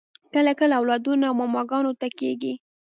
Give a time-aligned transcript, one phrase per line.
[0.33, 2.53] کله کله اولادونه و ماماګانو ته کیږي